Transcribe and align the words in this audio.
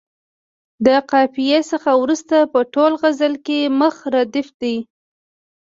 د 0.85 0.87
قافیې 1.11 1.59
څخه 1.71 1.91
وروسته 2.01 2.35
په 2.53 2.59
ټول 2.73 2.91
غزل 3.01 3.33
کې 3.45 3.59
مخ 3.79 3.95
ردیف 4.15 4.47
دی. 4.61 4.75